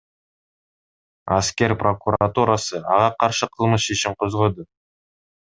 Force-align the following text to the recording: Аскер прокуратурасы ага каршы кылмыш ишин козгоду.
Аскер 1.35 1.73
прокуратурасы 1.83 2.81
ага 2.95 3.11
каршы 3.21 3.51
кылмыш 3.59 3.87
ишин 3.99 4.19
козгоду. 4.25 4.69